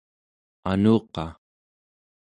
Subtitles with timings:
[0.71, 1.27] anuqaᵉ